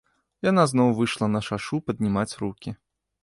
Яна 0.45 0.63
зноў 0.71 0.89
выйшла 0.99 1.27
на 1.35 1.41
шашу 1.49 1.75
паднімаць 1.89 2.31
рукі. 2.43 2.69